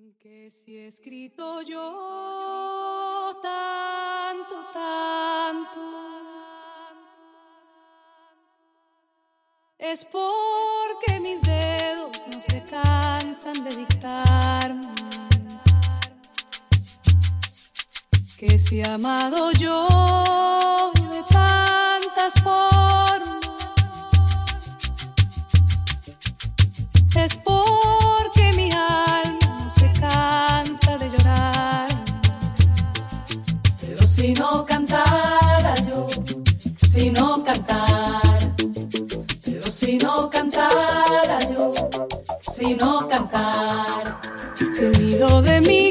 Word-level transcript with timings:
Que 0.00 0.48
si 0.50 0.78
he 0.78 0.86
escrito 0.86 1.60
yo 1.60 3.38
tanto, 3.42 4.54
tanto, 4.72 5.80
es 9.78 10.06
porque 10.06 11.20
mis 11.20 11.42
dedos 11.42 12.16
no 12.32 12.40
se 12.40 12.64
cansan 12.64 13.62
de 13.62 13.76
dictarme. 13.76 14.94
Que 18.38 18.58
si 18.58 18.80
he 18.80 18.88
amado 18.88 19.52
yo 19.52 20.92
de 21.10 21.22
tantas 21.28 22.40
formas, 22.42 23.50
es 27.14 27.36
porque 27.36 27.69
sino 42.70 43.08
cantar. 43.08 44.20
Sonido 44.72 45.42
de 45.42 45.60
mí. 45.60 45.89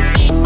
you 0.00 0.43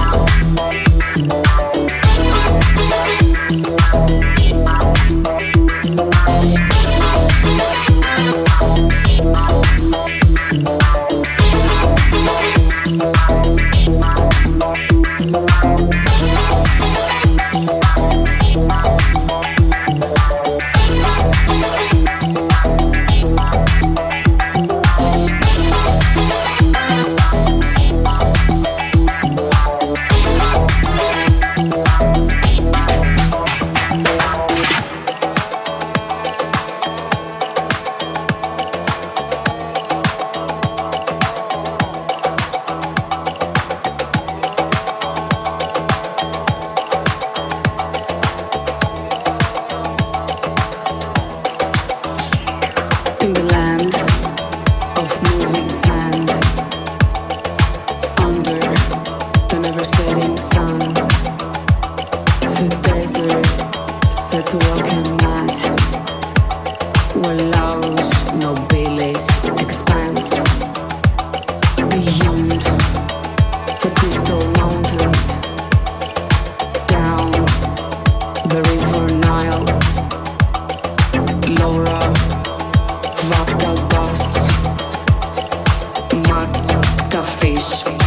wish. 87.59 87.98